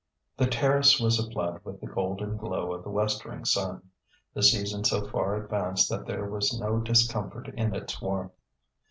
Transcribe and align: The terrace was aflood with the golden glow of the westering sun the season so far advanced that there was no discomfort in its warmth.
The 0.35 0.47
terrace 0.47 0.99
was 0.99 1.19
aflood 1.19 1.63
with 1.63 1.79
the 1.79 1.85
golden 1.85 2.35
glow 2.35 2.73
of 2.73 2.83
the 2.83 2.89
westering 2.89 3.45
sun 3.45 3.91
the 4.33 4.41
season 4.41 4.83
so 4.83 5.07
far 5.07 5.35
advanced 5.35 5.91
that 5.91 6.07
there 6.07 6.27
was 6.27 6.59
no 6.59 6.79
discomfort 6.79 7.49
in 7.49 7.75
its 7.75 8.01
warmth. 8.01 8.31